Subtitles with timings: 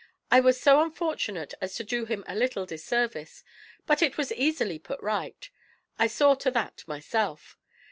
[0.31, 3.43] I was so unfortunate as to do him a little disservice,
[3.85, 5.47] but it was easily put right;
[5.99, 7.55] I saw to that myself.